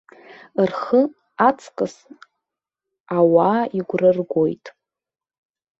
[0.69, 1.01] Рхы
[1.47, 1.95] аҵкыс
[3.17, 4.65] ауаа игәра ргоит.